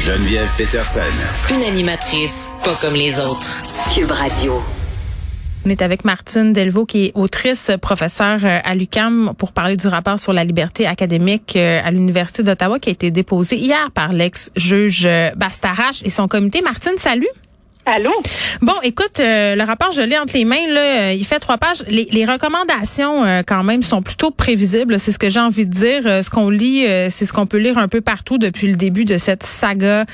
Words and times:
Geneviève 0.00 0.50
Peterson. 0.56 1.00
Une 1.54 1.62
animatrice 1.62 2.48
pas 2.64 2.74
comme 2.80 2.94
les 2.94 3.18
autres. 3.18 3.62
Cube 3.94 4.10
Radio. 4.10 4.62
On 5.66 5.68
est 5.68 5.82
avec 5.82 6.06
Martine 6.06 6.54
Delvaux, 6.54 6.86
qui 6.86 7.04
est 7.04 7.12
autrice, 7.14 7.70
professeure 7.82 8.38
euh, 8.42 8.60
à 8.64 8.74
l'UCAM, 8.74 9.34
pour 9.36 9.52
parler 9.52 9.76
du 9.76 9.88
rapport 9.88 10.18
sur 10.18 10.32
la 10.32 10.42
liberté 10.42 10.86
académique 10.86 11.54
euh, 11.54 11.82
à 11.84 11.90
l'Université 11.90 12.42
d'Ottawa, 12.42 12.78
qui 12.78 12.88
a 12.88 12.92
été 12.92 13.10
déposé 13.10 13.56
hier 13.56 13.90
par 13.90 14.14
l'ex-juge 14.14 15.02
euh, 15.04 15.32
Bastarache 15.36 16.02
et 16.02 16.10
son 16.10 16.28
comité. 16.28 16.62
Martine, 16.62 16.96
salut. 16.96 17.28
Allô? 17.86 18.12
Bon, 18.60 18.74
écoute, 18.82 19.20
euh, 19.20 19.56
le 19.56 19.64
rapport, 19.64 19.90
je 19.92 20.02
l'ai 20.02 20.18
entre 20.18 20.34
les 20.34 20.44
mains. 20.44 20.66
Là, 20.68 20.80
euh, 20.80 21.12
il 21.14 21.24
fait 21.24 21.38
trois 21.38 21.56
pages. 21.56 21.82
Les, 21.88 22.24
recommandations, 22.26 23.24
euh, 23.24 23.42
quand 23.44 23.64
même, 23.64 23.82
sont 23.82 24.02
plutôt 24.02 24.30
prévisibles. 24.30 25.00
C'est 25.00 25.12
ce 25.12 25.18
que 25.18 25.30
j'ai 25.30 25.40
envie 25.40 25.64
de 25.64 25.72
dire. 25.72 26.02
ce 26.22 26.28
qu'on 26.28 26.50
lit, 26.50 26.86
c'est 27.08 27.24
ce 27.24 27.32
qu'on 27.32 27.46
peut 27.46 27.56
lire 27.56 27.78
un 27.78 27.88
peu 27.88 28.02
partout 28.02 28.36
depuis 28.36 28.68
le 28.68 28.76
début 28.76 29.04
de 29.04 29.16
cette 29.16 29.42
saga 29.42 30.04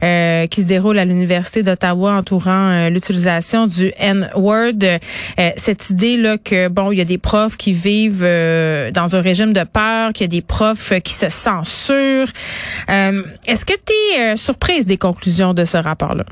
qui 0.00 0.62
se 0.62 0.66
déroule 0.66 0.98
à 0.98 1.04
l'Université 1.04 1.62
d'Ottawa 1.62 2.12
entourant 2.12 2.88
l'utilisation 2.88 3.66
du 3.66 3.92
N-word. 3.98 4.98
cette 5.56 5.90
idée 5.90 6.16
là 6.16 6.38
que, 6.38 6.68
bon, 6.68 6.92
il 6.92 6.98
y 6.98 7.00
a 7.00 7.04
des 7.04 7.18
profs 7.18 7.56
qui 7.56 7.72
vivent 7.72 8.22
dans 8.22 9.16
un 9.16 9.20
régime 9.20 9.52
de 9.52 9.64
peur, 9.64 10.12
qu'il 10.12 10.24
y 10.24 10.28
a 10.28 10.28
des 10.28 10.42
profs 10.42 10.92
qui 11.02 11.12
se 11.12 11.28
censurent. 11.28 12.32
Est-ce 12.88 13.64
que 13.64 13.74
tu 13.74 14.20
es 14.20 14.36
surprise 14.36 14.86
des 14.86 14.98
conclusions 14.98 15.54
de 15.54 15.64
ce 15.64 15.76
rapport-là? 15.76 16.24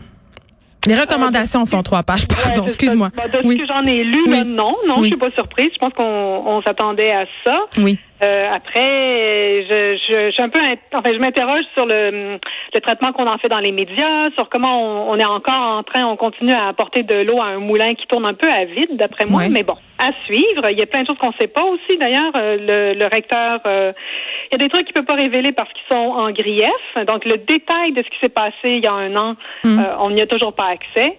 Les 0.86 0.94
recommandations 0.94 1.64
font 1.66 1.82
trois 1.82 2.02
pages, 2.02 2.26
pardon, 2.28 2.64
excuse-moi. 2.64 3.08
Bah, 3.16 3.28
de 3.28 3.42
ce 3.42 3.56
que 3.56 3.66
j'en 3.66 3.84
ai 3.86 4.02
lu, 4.02 4.24
non, 4.44 4.76
non, 4.86 4.96
je 4.98 5.06
suis 5.06 5.16
pas 5.16 5.30
surprise. 5.30 5.70
Je 5.72 5.78
pense 5.78 5.92
qu'on 5.94 6.62
s'attendait 6.66 7.12
à 7.12 7.24
ça. 7.44 7.58
Oui. 7.78 7.98
Euh, 8.22 8.48
après, 8.54 9.64
je, 9.68 9.98
je, 10.08 10.26
je, 10.28 10.30
suis 10.30 10.42
un 10.42 10.48
peu, 10.48 10.60
enfin, 10.94 11.10
je 11.12 11.18
m'interroge 11.18 11.64
sur 11.74 11.84
le, 11.84 12.38
le 12.72 12.80
traitement 12.80 13.12
qu'on 13.12 13.26
en 13.26 13.38
fait 13.38 13.48
dans 13.48 13.58
les 13.58 13.72
médias, 13.72 14.30
sur 14.36 14.48
comment 14.48 15.10
on, 15.10 15.12
on, 15.12 15.18
est 15.18 15.24
encore 15.24 15.54
en 15.54 15.82
train, 15.82 16.06
on 16.06 16.16
continue 16.16 16.52
à 16.52 16.68
apporter 16.68 17.02
de 17.02 17.16
l'eau 17.16 17.40
à 17.40 17.46
un 17.46 17.58
moulin 17.58 17.94
qui 17.94 18.06
tourne 18.06 18.24
un 18.24 18.34
peu 18.34 18.48
à 18.48 18.64
vide, 18.64 18.96
d'après 18.96 19.26
moi. 19.26 19.42
Mais 19.50 19.62
bon, 19.62 19.76
à 19.98 20.10
suivre. 20.24 20.70
Il 20.70 20.78
y 20.78 20.82
a 20.82 20.86
plein 20.86 21.02
de 21.02 21.08
choses 21.08 21.18
qu'on 21.18 21.28
ne 21.28 21.40
sait 21.40 21.48
pas 21.48 21.64
aussi. 21.64 21.98
D'ailleurs, 21.98 22.32
euh, 22.34 22.56
le, 22.94 22.98
le, 22.98 23.04
recteur, 23.06 23.60
euh, 23.66 23.92
il 24.50 24.52
y 24.52 24.54
a 24.54 24.58
des 24.58 24.68
trucs 24.68 24.86
qu'il 24.86 24.94
peut 24.94 25.04
pas 25.04 25.14
révéler 25.14 25.52
parce 25.52 25.72
qu'ils 25.72 25.86
sont 25.90 25.96
en 25.96 26.30
grief. 26.30 27.06
Donc, 27.08 27.24
le 27.24 27.38
détail 27.38 27.92
de 27.92 28.02
ce 28.02 28.08
qui 28.08 28.18
s'est 28.22 28.28
passé 28.28 28.54
il 28.64 28.84
y 28.84 28.86
a 28.86 28.92
un 28.92 29.16
an, 29.16 29.36
mm. 29.64 29.82
on 30.00 30.10
n'y 30.10 30.22
a 30.22 30.26
toujours 30.26 30.54
pas 30.54 30.68
accès. 30.68 31.18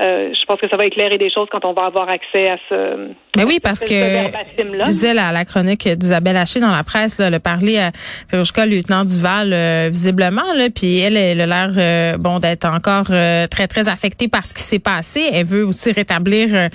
Euh, 0.00 0.34
je 0.34 0.44
pense 0.46 0.60
que 0.60 0.68
ça 0.68 0.76
va 0.76 0.86
éclairer 0.86 1.18
des 1.18 1.30
choses 1.30 1.48
quand 1.50 1.64
on 1.64 1.72
va 1.72 1.84
avoir 1.84 2.08
accès 2.08 2.48
à 2.48 2.58
ce. 2.68 3.10
Mais 3.36 3.44
oui, 3.44 3.58
parce 3.62 3.80
que 3.80 3.86
je 3.88 4.84
disais 4.86 5.14
la, 5.14 5.32
la 5.32 5.44
chronique 5.44 5.88
d'Isabelle 5.88 6.36
Haché 6.36 6.60
dans 6.60 6.70
la 6.70 6.84
presse, 6.84 7.18
là, 7.18 7.26
elle 7.26 7.34
a 7.34 7.40
parlé 7.40 7.78
à 7.78 7.92
Féruchka, 8.28 8.66
lieutenant 8.66 9.04
Duval, 9.04 9.52
euh, 9.52 9.88
visiblement, 9.90 10.42
là, 10.56 10.68
puis 10.74 10.98
elle, 10.98 11.16
elle 11.16 11.40
a 11.40 11.46
l'air 11.46 11.72
euh, 11.76 12.18
bon 12.18 12.38
d'être 12.38 12.64
encore 12.64 13.06
très 13.06 13.68
très 13.68 13.88
affectée 13.88 14.28
par 14.28 14.44
ce 14.44 14.54
qui 14.54 14.62
s'est 14.62 14.78
passé. 14.78 15.28
Elle 15.32 15.46
veut 15.46 15.66
aussi 15.66 15.92
rétablir 15.92 16.70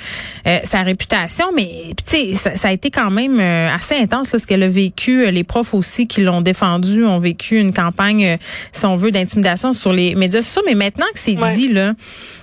sa 0.63 0.81
réputation, 0.83 1.45
mais 1.55 1.93
tu 1.97 2.03
sais, 2.05 2.33
ça, 2.33 2.55
ça, 2.55 2.67
a 2.69 2.71
été 2.71 2.91
quand 2.91 3.11
même 3.11 3.39
assez 3.39 3.95
intense 3.95 4.31
là, 4.31 4.39
ce 4.39 4.47
qu'elle 4.47 4.63
a 4.63 4.67
vécu. 4.67 5.29
Les 5.31 5.43
profs 5.43 5.73
aussi 5.73 6.07
qui 6.07 6.21
l'ont 6.21 6.41
défendu 6.41 7.05
ont 7.05 7.19
vécu 7.19 7.59
une 7.59 7.73
campagne, 7.73 8.37
si 8.71 8.85
on 8.85 8.95
veut, 8.95 9.11
d'intimidation 9.11 9.73
sur 9.73 9.93
les 9.93 10.15
médias 10.15 10.41
sociaux. 10.41 10.63
Mais 10.65 10.75
maintenant 10.75 11.07
que 11.13 11.19
c'est 11.19 11.37
dit 11.55 11.71
là. 11.71 11.93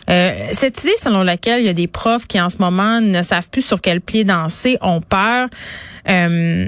Euh, 0.08 0.32
cette 0.52 0.84
idée 0.84 0.94
selon 1.02 1.24
laquelle 1.24 1.60
il 1.60 1.66
y 1.66 1.68
a 1.68 1.72
des 1.72 1.88
profs 1.88 2.26
qui 2.26 2.40
en 2.40 2.48
ce 2.48 2.58
moment 2.58 3.00
ne 3.00 3.22
savent 3.22 3.48
plus 3.48 3.62
sur 3.62 3.80
quel 3.80 4.00
pied 4.06 4.24
danser, 4.24 4.78
ont 4.80 5.00
peur. 5.00 5.48
Euh, 6.08 6.66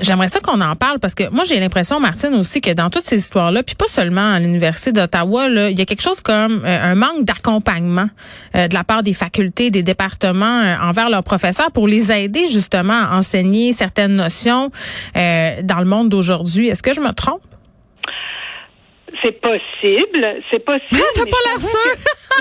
J'aimerais 0.00 0.28
ça 0.28 0.40
qu'on 0.40 0.60
en 0.60 0.74
parle 0.74 0.98
parce 0.98 1.14
que 1.14 1.28
moi 1.30 1.44
j'ai 1.44 1.60
l'impression, 1.60 2.00
Martine 2.00 2.34
aussi, 2.34 2.60
que 2.60 2.72
dans 2.72 2.90
toutes 2.90 3.04
ces 3.04 3.16
histoires-là, 3.16 3.62
puis 3.62 3.76
pas 3.76 3.86
seulement 3.88 4.32
à 4.32 4.40
l'université 4.40 4.90
d'Ottawa, 4.90 5.46
il 5.46 5.78
y 5.78 5.82
a 5.82 5.84
quelque 5.84 6.02
chose 6.02 6.20
comme 6.20 6.62
euh, 6.64 6.92
un 6.92 6.94
manque 6.96 7.24
d'accompagnement 7.24 8.08
euh, 8.56 8.66
de 8.66 8.74
la 8.74 8.82
part 8.82 9.04
des 9.04 9.14
facultés, 9.14 9.70
des 9.70 9.84
départements 9.84 10.62
envers 10.82 11.10
leurs 11.10 11.22
professeurs 11.22 11.70
pour 11.70 11.86
les 11.86 12.10
aider 12.10 12.48
justement 12.48 13.00
à 13.00 13.16
enseigner 13.16 13.72
certaines 13.72 14.16
notions 14.16 14.70
dans 15.14 15.78
le 15.78 15.84
monde 15.84 16.08
d'aujourd'hui. 16.08 16.68
Est-ce 16.68 16.82
que 16.82 16.92
je 16.94 17.00
me 17.00 17.12
trompe? 17.12 17.42
C'est 19.22 19.40
possible, 19.40 20.42
c'est 20.50 20.64
possible. 20.64 21.00
Ah, 21.00 21.12
t'as 21.14 21.24
pas 21.24 21.36
l'air 21.46 21.60
sûr. 21.60 21.94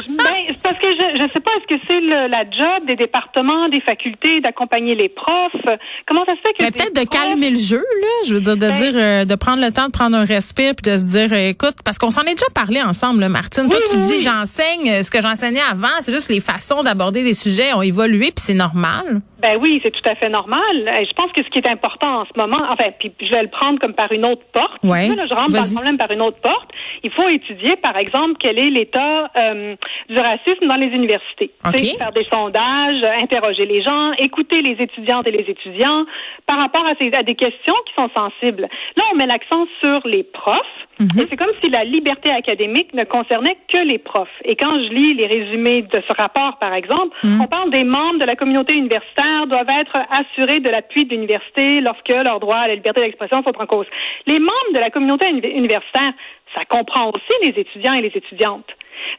ben, 0.09 0.55
parce 0.63 0.77
que 0.77 0.87
je 0.89 1.23
ne 1.23 1.29
sais 1.29 1.39
pas, 1.39 1.51
est-ce 1.57 1.75
que 1.75 1.81
c'est 1.87 1.99
la 1.99 2.43
job 2.49 2.87
des 2.87 2.95
départements, 2.95 3.69
des 3.69 3.81
facultés 3.81 4.39
d'accompagner 4.41 4.95
les 4.95 5.09
profs? 5.09 5.77
Comment 6.07 6.25
ça 6.25 6.33
se 6.33 6.41
fait 6.41 6.53
que. 6.53 6.63
Mais 6.63 6.71
peut-être 6.71 6.95
de 6.95 7.07
calmer 7.07 7.49
le 7.49 7.57
jeu, 7.57 7.83
là. 8.01 8.07
Je 8.27 8.33
veux 8.33 8.41
dire, 8.41 8.55
de 8.55 8.67
ben 8.67 8.73
dire, 8.73 8.93
euh, 8.95 9.25
de 9.25 9.35
prendre 9.35 9.61
le 9.61 9.71
temps 9.71 9.87
de 9.87 9.91
prendre 9.91 10.15
un 10.15 10.25
respire 10.25 10.73
puis 10.75 10.91
de 10.91 10.97
se 10.97 11.03
dire, 11.03 11.31
euh, 11.31 11.49
écoute, 11.49 11.75
parce 11.83 11.97
qu'on 11.97 12.11
s'en 12.11 12.21
est 12.23 12.33
déjà 12.33 12.49
parlé 12.53 12.81
ensemble, 12.81 13.21
là, 13.21 13.29
Martine. 13.29 13.69
Toi, 13.69 13.79
tu 13.89 13.97
dis, 13.97 14.21
j'enseigne 14.21 14.89
euh, 14.89 15.03
ce 15.03 15.11
que 15.11 15.21
j'enseignais 15.21 15.61
avant. 15.69 15.87
C'est 16.01 16.13
juste 16.13 16.29
les 16.29 16.39
façons 16.39 16.83
d'aborder 16.83 17.23
les 17.23 17.33
sujets 17.33 17.73
ont 17.73 17.81
évolué 17.81 18.31
puis 18.31 18.43
c'est 18.43 18.53
normal. 18.53 19.21
Ben 19.41 19.57
oui, 19.59 19.79
c'est 19.83 19.91
tout 19.91 20.07
à 20.09 20.15
fait 20.15 20.29
normal. 20.29 20.61
Je 20.75 21.13
pense 21.13 21.31
que 21.31 21.43
ce 21.43 21.49
qui 21.49 21.59
est 21.59 21.67
important 21.67 22.21
en 22.21 22.25
ce 22.25 22.39
moment, 22.39 22.61
enfin, 22.69 22.91
puis 22.99 23.11
je 23.19 23.31
vais 23.31 23.41
le 23.41 23.49
prendre 23.49 23.79
comme 23.79 23.93
par 23.93 24.11
une 24.11 24.25
autre 24.25 24.43
porte. 24.53 24.77
Ouais. 24.83 25.07
je 25.07 25.33
rentre 25.33 25.51
dans 25.51 25.61
le 25.61 25.73
problème 25.73 25.97
par 25.97 26.11
une 26.11 26.21
autre 26.21 26.37
porte. 26.41 26.60
out. 26.61 26.71
Il 27.03 27.11
faut 27.11 27.27
étudier, 27.29 27.75
par 27.77 27.97
exemple, 27.97 28.35
quel 28.39 28.59
est 28.59 28.69
l'état 28.69 29.31
euh, 29.35 29.75
du 30.09 30.19
racisme 30.19 30.67
dans 30.67 30.75
les 30.75 30.87
universités. 30.87 31.51
Okay. 31.65 31.97
Faire 31.97 32.11
des 32.11 32.25
sondages, 32.31 33.03
interroger 33.21 33.65
les 33.65 33.81
gens, 33.81 34.13
écouter 34.13 34.61
les 34.61 34.81
étudiantes 34.81 35.27
et 35.27 35.31
les 35.31 35.49
étudiants 35.49 36.05
par 36.45 36.59
rapport 36.59 36.85
à, 36.85 36.93
ces, 36.99 37.11
à 37.13 37.23
des 37.23 37.35
questions 37.35 37.75
qui 37.87 37.93
sont 37.95 38.09
sensibles. 38.13 38.67
Là, 38.97 39.03
on 39.11 39.15
met 39.15 39.25
l'accent 39.25 39.65
sur 39.83 40.05
les 40.05 40.23
profs. 40.23 40.57
Mhm. 40.99 41.19
Et 41.19 41.27
c'est 41.27 41.37
comme 41.37 41.51
si 41.63 41.69
la 41.69 41.83
liberté 41.83 42.29
académique 42.29 42.93
ne 42.93 43.03
concernait 43.03 43.57
que 43.67 43.77
les 43.77 43.97
profs. 43.97 44.29
Et 44.45 44.55
quand 44.55 44.71
je 44.71 44.89
lis 44.93 45.13
les 45.15 45.25
résumés 45.25 45.81
de 45.81 46.01
ce 46.07 46.21
rapport, 46.21 46.57
par 46.59 46.73
exemple, 46.73 47.15
mhm. 47.23 47.41
on 47.41 47.47
parle 47.47 47.71
des 47.71 47.83
membres 47.83 48.19
de 48.19 48.25
la 48.25 48.35
communauté 48.35 48.75
universitaire 48.75 49.47
doivent 49.47 49.69
être 49.69 49.97
assurés 50.11 50.59
de 50.59 50.69
l'appui 50.69 51.05
de 51.05 51.11
l'université 51.11 51.81
lorsque 51.81 52.09
leurs 52.09 52.39
droits 52.39 52.57
à 52.57 52.67
la 52.67 52.75
liberté 52.75 53.01
d'expression 53.01 53.41
sont 53.43 53.59
en 53.59 53.65
cause. 53.65 53.87
Les 54.27 54.39
membres 54.39 54.73
de 54.73 54.79
la 54.79 54.89
communauté 54.89 55.27
universitaire, 55.29 56.13
ça 56.53 56.65
comprend 56.65 56.90
aussi 57.13 57.33
les 57.41 57.59
étudiants 57.59 57.93
et 57.93 58.01
les 58.01 58.15
étudiantes. 58.15 58.69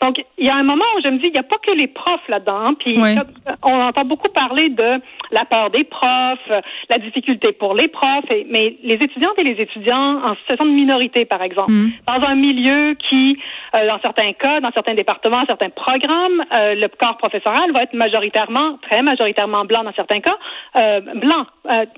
Donc, 0.00 0.16
il 0.38 0.46
y 0.46 0.50
a 0.50 0.56
un 0.56 0.62
moment 0.62 0.84
où 0.96 1.00
je 1.04 1.10
me 1.10 1.18
dis, 1.18 1.26
il 1.26 1.32
n'y 1.32 1.38
a 1.38 1.44
pas 1.44 1.58
que 1.58 1.72
les 1.72 1.86
profs 1.86 2.28
là-dedans. 2.28 2.74
Puis, 2.78 2.98
on 3.62 3.80
entend 3.80 4.04
beaucoup 4.04 4.28
parler 4.28 4.68
de 4.68 5.00
la 5.30 5.44
peur 5.44 5.70
des 5.70 5.84
profs, 5.84 6.62
la 6.90 6.98
difficulté 6.98 7.52
pour 7.52 7.74
les 7.74 7.88
profs, 7.88 8.24
mais 8.50 8.76
les 8.82 8.94
étudiantes 8.94 9.34
et 9.38 9.44
les 9.44 9.60
étudiants 9.60 10.20
en 10.24 10.34
situation 10.36 10.66
de 10.66 10.70
minorité, 10.70 11.24
par 11.24 11.42
exemple, 11.42 11.72
mm. 11.72 11.92
dans 12.06 12.28
un 12.28 12.34
milieu 12.34 12.94
qui, 13.08 13.38
euh, 13.74 13.86
dans 13.86 14.00
certains 14.00 14.32
cas, 14.32 14.60
dans 14.60 14.70
certains 14.72 14.94
départements, 14.94 15.44
certains 15.46 15.70
programmes, 15.70 16.44
euh, 16.52 16.74
le 16.74 16.88
corps 16.88 17.16
professoral 17.16 17.72
va 17.72 17.82
être 17.82 17.94
majoritairement, 17.94 18.78
très 18.82 19.02
majoritairement 19.02 19.64
blanc 19.64 19.84
dans 19.84 19.94
certains 19.94 20.20
cas, 20.20 20.36
euh, 20.76 21.00
blanc. 21.16 21.46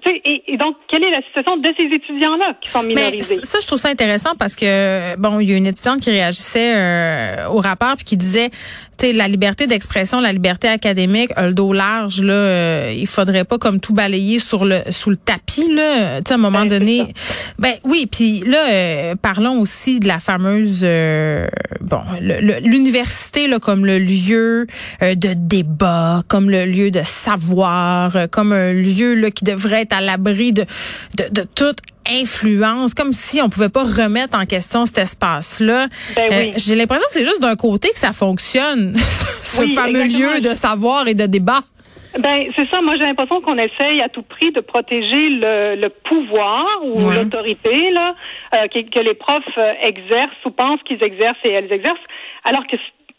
Et, 0.07 0.43
et, 0.47 0.57
donc, 0.57 0.77
quelle 0.89 1.05
est 1.05 1.11
la 1.11 1.23
situation 1.23 1.57
de 1.57 1.69
ces 1.77 1.85
étudiants-là 1.85 2.55
qui 2.61 2.71
sont 2.71 2.83
minorisés? 2.83 3.37
Mais 3.37 3.45
ça, 3.45 3.59
je 3.61 3.67
trouve 3.67 3.79
ça 3.79 3.89
intéressant 3.89 4.35
parce 4.39 4.55
que, 4.55 5.17
bon, 5.17 5.41
il 5.41 5.51
y 5.51 5.55
a 5.55 5.57
une 5.57 5.67
étudiante 5.67 6.01
qui 6.01 6.11
réagissait 6.11 7.47
au 7.51 7.59
rapport 7.59 7.74
qui 8.05 8.17
disait 8.17 8.51
tu 8.97 9.07
sais 9.07 9.13
la 9.13 9.29
liberté 9.29 9.67
d'expression, 9.67 10.21
la 10.21 10.33
liberté 10.33 10.69
académique, 10.69 11.31
le 11.37 11.53
dos 11.53 11.73
large 11.73 12.21
là, 12.21 12.33
euh, 12.33 12.95
il 12.97 13.07
faudrait 13.07 13.45
pas 13.45 13.59
comme 13.59 13.81
tout 13.81 13.93
balayer 13.95 14.39
sur 14.39 14.65
le 14.65 14.81
sous 14.91 15.11
le 15.11 15.17
tapis 15.17 15.73
là, 15.73 16.19
tu 16.19 16.29
sais 16.29 16.33
à 16.33 16.35
un 16.35 16.39
moment 16.39 16.67
ben, 16.67 16.79
donné. 16.79 17.15
Ben 17.59 17.75
oui, 17.85 18.07
puis 18.11 18.41
là 18.47 18.69
euh, 18.71 19.15
parlons 19.21 19.61
aussi 19.61 20.01
de 20.01 20.09
la 20.09 20.21
fameuse 20.21 20.81
euh, 20.83 21.47
bon 21.81 22.03
l'université 22.21 23.49
là 23.49 23.59
comme 23.59 23.87
le 23.87 23.99
lieu 23.99 24.67
de 25.01 25.35
débat, 25.35 26.23
comme 26.29 26.51
le 26.51 26.67
lieu 26.67 26.91
de 26.91 27.03
savoir, 27.03 28.29
comme 28.31 28.53
un 28.53 28.73
lieu 28.73 29.15
là 29.15 29.31
qui 29.31 29.45
devrait 29.45 29.83
être 29.83 29.95
à 29.95 30.01
l'abri 30.01 30.53
de, 30.53 30.65
de 31.17 31.25
de 31.31 31.47
toute 31.55 31.79
influence, 32.09 32.95
comme 32.95 33.13
si 33.13 33.41
on 33.41 33.49
pouvait 33.49 33.69
pas 33.69 33.85
remettre 33.85 34.39
en 34.39 34.47
question 34.47 34.87
cet 34.87 34.99
espace-là. 34.99 35.89
Ben 36.17 36.29
oui. 36.31 36.53
J'ai 36.57 36.75
l'impression 36.75 37.07
que 37.09 37.15
c'est 37.15 37.25
juste 37.25 37.41
d'un 37.41 37.57
côté 37.57 37.89
que 37.91 37.99
ça 37.99 38.13
fonctionne, 38.13 38.84
ce 39.43 39.67
fameux 39.75 40.05
lieu 40.05 40.41
de 40.41 40.51
savoir 40.51 41.09
et 41.09 41.15
de 41.15 41.27
débat. 41.27 41.61
Ben 42.19 42.45
c'est 42.57 42.69
ça. 42.71 42.81
Moi 42.81 42.95
j'ai 42.97 43.05
l'impression 43.05 43.41
qu'on 43.41 43.59
essaye 43.59 44.01
à 44.01 44.09
tout 44.09 44.23
prix 44.23 44.53
de 44.53 44.61
protéger 44.61 45.31
le, 45.31 45.75
le 45.75 45.89
pouvoir 45.89 46.67
ou 46.85 47.11
l'autorité 47.11 47.91
là 47.91 48.15
euh, 48.55 48.69
que, 48.69 48.89
que, 48.89 49.01
les 49.01 49.15
profs 49.15 49.43
euh, 49.59 49.73
exercent 49.83 50.45
ou 50.45 50.51
pensent 50.51 50.83
qu'ils 50.85 51.03
exercent 51.05 51.45
et 51.45 51.51
elles 51.51 51.73
exercent, 51.73 52.07
alors 52.45 52.67
que 52.69 52.77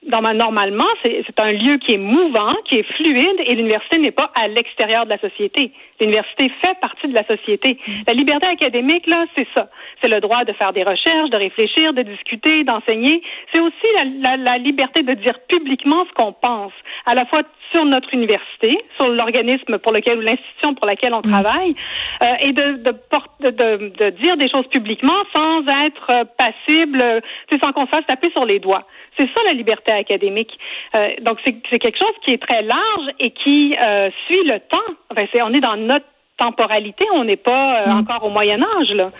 normalement 0.08 0.86
c'est 1.04 1.42
un 1.42 1.52
lieu 1.52 1.78
qui 1.78 1.96
est 1.96 1.98
mouvant, 1.98 2.54
qui 2.70 2.76
est 2.76 2.94
fluide 2.96 3.40
et 3.46 3.56
l'université 3.56 3.98
n'est 3.98 4.12
pas 4.12 4.32
à 4.42 4.48
l'extérieur 4.48 5.06
de 5.06 5.10
la 5.10 5.20
société. 5.20 5.72
L'université 6.00 6.51
fait 6.62 6.77
partie 6.81 7.07
de 7.07 7.13
la 7.13 7.25
société. 7.25 7.77
La 8.07 8.13
liberté 8.13 8.47
académique, 8.47 9.07
là, 9.07 9.25
c'est 9.38 9.47
ça. 9.56 9.69
C'est 10.01 10.09
le 10.09 10.19
droit 10.19 10.44
de 10.44 10.53
faire 10.53 10.74
des 10.74 10.83
recherches, 10.83 11.30
de 11.30 11.38
réfléchir, 11.38 11.94
de 11.94 12.01
discuter, 12.01 12.63
d'enseigner. 12.63 13.21
C'est 13.53 13.62
aussi 13.62 13.88
la, 14.19 14.36
la, 14.36 14.57
liberté 14.57 15.03
de 15.03 15.13
dire 15.13 15.39
publiquement 15.47 16.06
ce 16.09 16.13
qu'on 16.13 16.33
pense, 16.33 16.74
à 17.06 17.13
la 17.13 17.25
fois 17.25 17.42
sur 17.74 17.86
notre 17.86 18.13
université, 18.13 18.77
sur 19.00 19.09
l'organisme 19.09 19.80
pour 19.80 19.92
lequel 19.92 20.18
ou 20.18 20.21
l'institution 20.21 20.75
pour 20.75 20.88
laquelle 20.88 21.13
on 21.13 21.19
mm. 21.19 21.31
travaille, 21.31 21.75
euh, 22.24 22.25
et 22.42 22.51
de 22.51 22.65
de, 22.75 22.92
de, 23.51 23.89
de, 23.89 24.09
dire 24.12 24.38
des 24.38 24.50
choses 24.50 24.68
publiquement 24.68 25.24
sans 25.33 25.62
être 25.86 26.27
passible, 26.38 27.21
sans 27.62 27.71
qu'on 27.71 27.86
se 27.86 27.92
fasse 27.92 28.06
taper 28.06 28.30
sur 28.31 28.45
les 28.45 28.59
doigts. 28.59 28.86
C'est 29.18 29.27
ça 29.27 29.44
la 29.45 29.53
liberté 29.53 29.92
académique. 29.94 30.51
Euh, 30.95 31.09
donc 31.21 31.39
c'est 31.44 31.80
quelque 31.80 31.97
chose 31.97 32.15
qui 32.24 32.31
est 32.31 32.42
très 32.42 32.62
large 32.62 33.07
et 33.19 33.31
qui 33.31 33.75
euh, 33.75 34.09
suit 34.27 34.44
le 34.44 34.59
temps. 34.59 34.94
Enfin, 35.16 35.28
c'est 35.34 35.42
on 35.42 35.54
est 35.54 35.62
dans 35.62 35.78
notre 35.78 36.06
temporalité, 36.38 37.06
on 37.14 37.24
n'est 37.24 37.38
pas 37.38 37.82
euh, 37.82 37.86
mm. 37.88 38.00
encore 38.00 38.26
au 38.26 38.30
Moyen 38.30 38.60
Âge 38.62 38.90
là. 38.90 39.12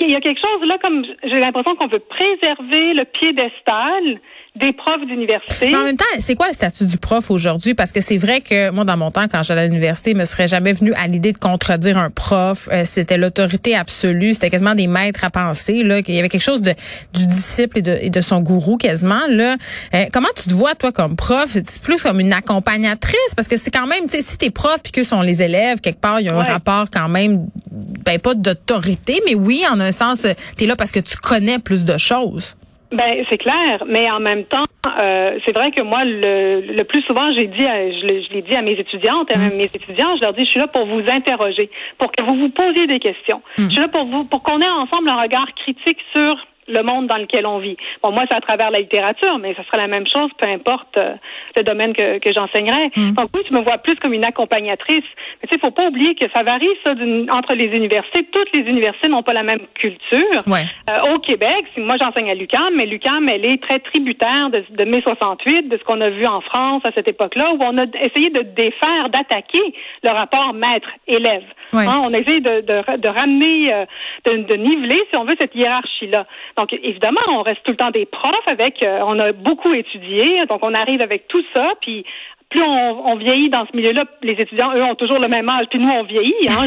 Il 0.00 0.10
y 0.10 0.16
a 0.16 0.20
quelque 0.20 0.40
chose 0.40 0.66
là 0.66 0.78
comme 0.80 1.04
j'ai 1.22 1.38
l'impression 1.38 1.76
qu'on 1.76 1.88
veut 1.88 2.00
préserver 2.00 2.94
le 2.94 3.04
piédestal 3.04 4.20
des 4.56 4.72
profs 4.72 5.06
d'université. 5.06 5.68
Mais 5.70 5.76
en 5.76 5.84
même 5.84 5.96
temps, 5.96 6.04
c'est 6.18 6.34
quoi 6.34 6.48
le 6.48 6.52
statut 6.52 6.86
du 6.86 6.98
prof 6.98 7.30
aujourd'hui? 7.30 7.74
Parce 7.74 7.92
que 7.92 8.00
c'est 8.00 8.18
vrai 8.18 8.40
que 8.40 8.70
moi, 8.70 8.84
dans 8.84 8.96
mon 8.96 9.10
temps, 9.10 9.26
quand 9.30 9.42
j'allais 9.42 9.62
à 9.62 9.66
l'université, 9.66 10.10
il 10.10 10.16
me 10.16 10.24
serait 10.24 10.48
jamais 10.48 10.72
venu 10.72 10.92
à 10.94 11.06
l'idée 11.06 11.32
de 11.32 11.38
contredire 11.38 11.98
un 11.98 12.10
prof. 12.10 12.68
Euh, 12.72 12.82
c'était 12.84 13.18
l'autorité 13.18 13.76
absolue. 13.76 14.34
C'était 14.34 14.50
quasiment 14.50 14.74
des 14.74 14.86
maîtres 14.86 15.24
à 15.24 15.30
penser. 15.30 15.82
Là, 15.82 16.02
qu'il 16.02 16.14
y 16.14 16.18
avait 16.18 16.28
quelque 16.28 16.40
chose 16.40 16.60
de, 16.60 16.72
du 17.14 17.26
disciple 17.26 17.78
et 17.78 17.82
de, 17.82 17.98
et 18.00 18.10
de 18.10 18.20
son 18.20 18.40
gourou 18.40 18.76
quasiment. 18.76 19.26
Là, 19.28 19.56
euh, 19.94 20.04
comment 20.12 20.28
tu 20.36 20.48
te 20.48 20.54
vois 20.54 20.74
toi 20.74 20.92
comme 20.92 21.16
prof? 21.16 21.46
C'est 21.52 21.82
plus 21.82 22.02
comme 22.02 22.20
une 22.20 22.32
accompagnatrice? 22.32 23.34
Parce 23.34 23.48
que 23.48 23.56
c'est 23.56 23.70
quand 23.70 23.86
même, 23.86 24.04
tu 24.04 24.16
sais, 24.16 24.22
si 24.22 24.38
t'es 24.38 24.50
prof 24.50 24.82
puis 24.82 24.92
que 24.92 25.02
sont 25.02 25.22
les 25.22 25.42
élèves 25.42 25.80
quelque 25.80 26.00
part, 26.00 26.20
il 26.20 26.26
y 26.26 26.28
a 26.28 26.34
un 26.34 26.42
rapport 26.42 26.86
quand 26.90 27.08
même, 27.08 27.48
ben 27.70 28.18
pas 28.18 28.34
d'autorité, 28.34 29.20
mais 29.26 29.34
oui, 29.34 29.64
en 29.70 29.80
un 29.80 29.92
sens, 29.92 30.26
t'es 30.56 30.66
là 30.66 30.76
parce 30.76 30.92
que 30.92 31.00
tu 31.00 31.16
connais 31.16 31.58
plus 31.58 31.84
de 31.84 31.96
choses. 31.98 32.56
Ben 32.92 33.24
c'est 33.28 33.38
clair, 33.38 33.82
mais 33.86 34.08
en 34.10 34.20
même 34.20 34.44
temps, 34.44 34.62
euh, 35.02 35.38
c'est 35.44 35.56
vrai 35.56 35.70
que 35.72 35.82
moi, 35.82 36.04
le, 36.04 36.60
le 36.60 36.84
plus 36.84 37.02
souvent, 37.02 37.32
j'ai 37.34 37.48
dit, 37.48 37.62
je, 37.64 38.32
l'ai 38.32 38.42
dit 38.42 38.54
à 38.54 38.62
mes 38.62 38.78
étudiantes, 38.78 39.30
à 39.32 39.38
mm. 39.38 39.54
mes 39.54 39.64
étudiants, 39.64 40.16
je 40.16 40.22
leur 40.22 40.34
dis, 40.34 40.44
je 40.44 40.50
suis 40.50 40.60
là 40.60 40.68
pour 40.68 40.86
vous 40.86 41.02
interroger, 41.10 41.68
pour 41.98 42.12
que 42.12 42.22
vous 42.22 42.36
vous 42.36 42.48
posiez 42.50 42.86
des 42.86 43.00
questions. 43.00 43.42
Mm. 43.58 43.62
Je 43.64 43.68
suis 43.70 43.80
là 43.80 43.88
pour 43.88 44.04
vous, 44.04 44.24
pour 44.24 44.42
qu'on 44.42 44.60
ait 44.60 44.68
ensemble 44.68 45.08
un 45.08 45.20
regard 45.20 45.52
critique 45.54 45.98
sur 46.14 46.36
le 46.68 46.82
monde 46.82 47.06
dans 47.06 47.16
lequel 47.16 47.46
on 47.46 47.58
vit. 47.58 47.76
Bon, 48.02 48.12
moi, 48.12 48.24
c'est 48.28 48.36
à 48.36 48.40
travers 48.40 48.70
la 48.70 48.80
littérature, 48.80 49.38
mais 49.38 49.54
ce 49.54 49.62
serait 49.64 49.78
la 49.78 49.86
même 49.86 50.06
chose, 50.06 50.30
peu 50.38 50.46
importe 50.46 50.96
euh, 50.96 51.14
le 51.56 51.62
domaine 51.62 51.92
que, 51.92 52.18
que 52.18 52.32
j'enseignerais. 52.32 52.90
Mm. 52.96 53.12
Donc 53.12 53.30
oui, 53.34 53.42
tu 53.46 53.54
me 53.54 53.60
vois 53.60 53.78
plus 53.78 53.94
comme 53.96 54.12
une 54.12 54.24
accompagnatrice. 54.24 55.04
Mais 55.42 55.48
tu 55.48 55.54
sais, 55.54 55.60
faut 55.60 55.70
pas 55.70 55.86
oublier 55.86 56.14
que 56.14 56.26
ça 56.34 56.42
varie, 56.42 56.68
ça, 56.84 56.92
entre 57.32 57.54
les 57.54 57.66
universités. 57.66 58.24
Toutes 58.32 58.54
les 58.54 58.62
universités 58.68 59.08
n'ont 59.08 59.22
pas 59.22 59.32
la 59.32 59.42
même 59.42 59.60
culture. 59.74 60.42
Ouais. 60.46 60.64
Euh, 60.90 61.14
au 61.14 61.18
Québec, 61.18 61.64
moi, 61.76 61.96
j'enseigne 62.00 62.30
à 62.30 62.34
l'UQAM, 62.34 62.74
mais 62.76 62.86
l'UQAM, 62.86 63.28
elle 63.28 63.46
est 63.46 63.62
très 63.62 63.80
tributaire 63.80 64.50
de, 64.50 64.64
de 64.70 64.84
mai 64.84 65.02
68, 65.02 65.68
de 65.68 65.76
ce 65.76 65.82
qu'on 65.84 66.00
a 66.00 66.10
vu 66.10 66.26
en 66.26 66.40
France 66.40 66.82
à 66.84 66.90
cette 66.92 67.08
époque-là, 67.08 67.52
où 67.52 67.58
on 67.60 67.78
a 67.78 67.84
essayé 68.02 68.30
de 68.30 68.42
défaire, 68.42 69.08
d'attaquer 69.10 69.74
le 70.02 70.10
rapport 70.10 70.52
maître-élève. 70.54 71.44
Hein, 71.72 72.02
on 72.04 72.14
a 72.14 72.18
essayé 72.18 72.40
de, 72.40 72.60
de, 72.60 72.96
de 72.96 73.08
ramener, 73.08 73.72
euh, 73.72 73.84
de, 74.24 74.42
de 74.42 74.54
niveler, 74.54 75.02
si 75.10 75.16
on 75.16 75.24
veut, 75.24 75.34
cette 75.38 75.54
hiérarchie-là. 75.54 76.26
Donc, 76.56 76.72
évidemment, 76.72 77.20
on 77.28 77.42
reste 77.42 77.62
tout 77.64 77.72
le 77.72 77.76
temps 77.76 77.90
des 77.90 78.06
profs 78.06 78.48
avec, 78.48 78.82
euh, 78.82 79.00
on 79.02 79.18
a 79.18 79.32
beaucoup 79.32 79.72
étudié, 79.74 80.46
donc 80.46 80.60
on 80.62 80.72
arrive 80.72 81.02
avec 81.02 81.28
tout 81.28 81.44
ça, 81.54 81.72
puis 81.82 82.04
plus 82.48 82.62
on, 82.62 83.12
on, 83.12 83.16
vieillit 83.16 83.50
dans 83.50 83.66
ce 83.66 83.76
milieu-là, 83.76 84.04
les 84.22 84.34
étudiants, 84.34 84.72
eux, 84.74 84.82
ont 84.82 84.94
toujours 84.94 85.18
le 85.18 85.26
même 85.26 85.48
âge, 85.48 85.66
puis 85.68 85.80
nous, 85.80 85.88
on 85.88 86.04
vieillit. 86.04 86.48
Hein, 86.48 86.64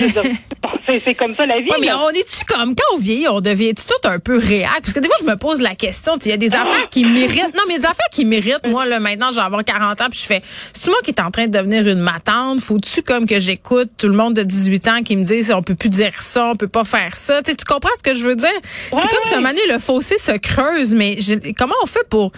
c'est 1.03 1.15
comme 1.15 1.35
ça 1.35 1.45
la 1.45 1.61
vie. 1.61 1.69
mais 1.79 1.91
on 1.93 2.09
est-tu 2.09 2.43
comme 2.45 2.75
quand 2.75 2.95
on 2.95 2.97
vieillit, 2.97 3.29
on 3.29 3.39
devient-tu 3.39 3.85
tout 3.85 4.07
un 4.07 4.19
peu 4.19 4.37
réac? 4.37 4.81
Parce 4.81 4.93
que 4.93 4.99
des 4.99 5.07
fois, 5.07 5.15
je 5.21 5.25
me 5.25 5.35
pose 5.37 5.61
la 5.61 5.75
question, 5.75 6.17
il 6.25 6.31
y 6.31 6.33
a 6.33 6.37
des 6.37 6.53
ah! 6.53 6.63
affaires 6.63 6.89
qui 6.89 7.05
méritent. 7.05 7.55
Non, 7.55 7.63
mais 7.67 7.79
des 7.79 7.85
affaires 7.85 8.09
qui 8.11 8.25
méritent. 8.25 8.67
Moi, 8.67 8.85
là, 8.85 8.99
maintenant, 8.99 9.31
j'ai 9.31 9.39
avoir 9.39 9.63
40 9.63 10.01
ans, 10.01 10.07
puis 10.11 10.19
je 10.19 10.25
fais, 10.25 10.41
c'est 10.73 10.89
moi 10.89 10.99
qui 11.03 11.11
est 11.11 11.21
en 11.21 11.31
train 11.31 11.47
de 11.47 11.57
devenir 11.57 11.87
une 11.87 11.99
matante. 11.99 12.59
Faut-tu 12.59 13.01
comme 13.01 13.25
que 13.25 13.39
j'écoute 13.39 13.91
tout 13.97 14.07
le 14.09 14.15
monde 14.15 14.33
de 14.33 14.43
18 14.43 14.87
ans 14.89 15.01
qui 15.03 15.15
me 15.15 15.23
dit, 15.23 15.41
on 15.53 15.63
peut 15.63 15.75
plus 15.75 15.89
dire 15.89 16.21
ça, 16.21 16.47
on 16.47 16.55
peut 16.55 16.67
pas 16.67 16.83
faire 16.83 17.15
ça? 17.15 17.41
tu 17.41 17.55
comprends 17.65 17.89
ce 17.97 18.03
que 18.03 18.15
je 18.15 18.25
veux 18.25 18.35
dire? 18.35 18.49
c'est 18.89 18.95
comme 18.95 19.25
si 19.25 19.33
un 19.33 19.41
moment 19.41 19.53
le 19.71 19.79
fossé 19.79 20.17
se 20.17 20.33
creuse, 20.33 20.93
mais 20.93 21.17
comment 21.57 21.75
on 21.83 21.85
fait 21.85 22.07
pour 22.09 22.31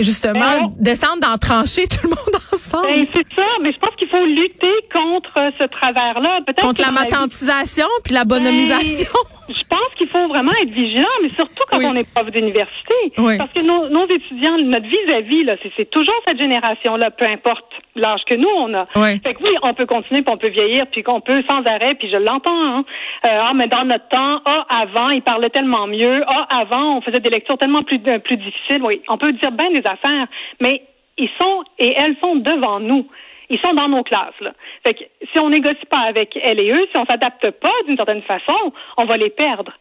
justement 0.00 0.72
descendre 0.78 1.20
dans 1.20 1.36
trancher 1.38 1.86
tout 1.86 2.00
le 2.04 2.08
monde 2.10 2.40
ensemble? 2.56 2.86
Ben, 2.88 3.04
c'est 3.14 3.26
ça, 3.36 3.46
mais 3.62 3.72
je 3.72 3.78
pense 3.78 3.94
qu'il 3.96 4.08
faut 4.08 4.24
lutter 4.24 4.72
contre 4.92 5.52
ce 5.60 5.66
travers-là. 5.66 6.40
Contre 6.60 6.82
la 6.82 6.90
matantisation 6.90 7.86
puis 8.04 8.14
la 8.14 8.24
bonomisation. 8.24 9.10
Ben, 9.48 9.54
je 9.54 9.64
pense 9.68 9.94
qu'il 9.96 10.08
faut 10.08 10.26
vraiment 10.28 10.52
être 10.62 10.70
vigilant, 10.70 11.16
mais 11.22 11.28
surtout 11.28 11.62
quand 11.70 11.78
on 11.84 11.94
est 11.94 12.08
prof 12.14 12.30
d'université. 12.30 12.94
Parce 13.16 13.52
que 13.52 13.60
nos, 13.60 14.06
étudiants, 14.06 14.58
notre 14.58 14.86
vis-à-vis, 14.86 15.44
là, 15.44 15.56
c'est 15.76 15.90
toujours 15.90 16.14
cette 16.26 16.40
génération-là, 16.40 17.10
peu 17.10 17.26
importe 17.26 17.64
l'âge 17.94 18.20
que 18.26 18.34
nous 18.34 18.48
on 18.48 18.74
a. 18.74 18.86
Fait 19.22 19.34
que 19.34 19.42
oui, 19.42 19.50
on 19.62 19.74
peut 19.74 19.86
continuer, 19.86 20.22
puis 20.22 20.32
on 20.32 20.38
peut 20.38 20.48
vieillir, 20.48 20.86
puis 20.86 21.02
qu'on 21.02 21.20
peut 21.20 21.42
sans 21.48 21.64
arrêt, 21.64 21.94
puis 21.94 22.10
je 22.10 22.16
l'entends. 22.16 22.78
Hein. 22.78 22.84
Euh, 23.26 23.28
ah, 23.42 23.52
mais 23.54 23.68
dans 23.68 23.84
notre 23.84 24.08
temps, 24.08 24.40
ah, 24.44 24.66
avant, 24.68 25.10
ils 25.10 25.22
parlaient 25.22 25.50
tellement 25.50 25.86
mieux. 25.86 26.22
Ah, 26.26 26.46
avant, 26.62 26.96
on 26.96 27.00
faisait 27.00 27.20
des 27.20 27.30
lectures 27.30 27.58
tellement 27.58 27.82
plus 27.82 28.00
plus 28.00 28.36
difficiles. 28.36 28.82
Oui, 28.82 29.02
on 29.08 29.18
peut 29.18 29.32
dire 29.32 29.52
bien 29.52 29.70
des 29.70 29.86
affaires, 29.86 30.26
mais 30.60 30.82
ils 31.18 31.30
sont 31.40 31.64
et 31.78 31.94
elles 31.96 32.16
sont 32.22 32.36
devant 32.36 32.80
nous. 32.80 33.06
Ils 33.48 33.60
sont 33.60 33.74
dans 33.74 33.88
nos 33.88 34.02
classes. 34.02 34.40
Là. 34.40 34.52
Fait 34.84 34.94
que 34.94 35.04
si 35.32 35.38
on 35.38 35.50
négocie 35.50 35.86
pas 35.88 36.00
avec 36.00 36.36
elles 36.42 36.58
et 36.58 36.70
eux, 36.70 36.86
si 36.90 36.98
on 36.98 37.04
s'adapte 37.04 37.48
pas 37.52 37.70
d'une 37.86 37.96
certaine 37.96 38.22
façon, 38.22 38.72
on 38.96 39.04
va 39.04 39.16
les 39.16 39.30
perdre. 39.30 39.72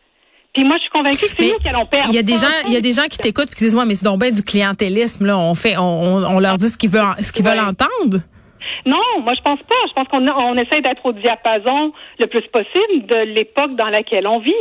Puis 0.53 0.63
moi, 0.63 0.77
je 0.77 0.83
suis 0.83 0.91
convaincue 0.91 1.25
que 1.27 1.35
c'est 1.35 1.51
nous 1.51 1.59
qui 1.59 1.67
allons 1.67 1.85
perdre. 1.85 2.09
Il 2.09 2.15
y 2.15 2.19
a 2.19 2.23
des 2.23 2.37
gens, 2.37 2.55
il 2.67 2.73
y 2.73 2.77
a 2.77 2.81
des 2.81 2.93
gens 2.93 3.07
qui 3.09 3.17
t'écoutent 3.17 3.51
et 3.51 3.55
qui 3.55 3.63
disent, 3.63 3.75
mais 3.75 3.95
c'est 3.95 4.05
donc 4.05 4.21
bien 4.21 4.31
du 4.31 4.41
clientélisme, 4.41 5.25
là. 5.25 5.37
On 5.37 5.53
fait, 5.53 5.77
on, 5.77 5.83
on, 5.83 6.39
leur 6.39 6.57
dit 6.57 6.69
ce 6.69 6.77
qu'ils 6.77 6.91
veulent, 6.91 7.15
ce 7.19 7.33
qu'ils 7.33 7.43
veulent 7.43 7.59
entendre. 7.59 8.23
Non, 8.85 9.01
moi 9.21 9.33
je 9.35 9.41
pense 9.41 9.59
pas. 9.63 9.75
Je 9.87 9.93
pense 9.93 10.07
qu'on 10.07 10.25
on 10.27 10.55
essaie 10.55 10.81
d'être 10.81 11.05
au 11.05 11.11
diapason 11.11 11.91
le 12.19 12.27
plus 12.27 12.43
possible 12.53 13.05
de 13.07 13.33
l'époque 13.33 13.75
dans 13.75 13.89
laquelle 13.89 14.27
on 14.27 14.39
vit. 14.39 14.53